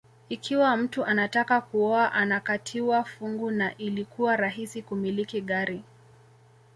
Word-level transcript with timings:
Ikiwa 0.29 0.77
mtu 0.77 1.05
anataka 1.05 1.61
kuoa 1.61 2.13
anakatiwa 2.13 3.03
fungu 3.03 3.51
na 3.51 3.77
ilikuwa 3.77 4.35
rahisi 4.35 4.81
kumiliki 4.81 5.41
gari 5.41 5.83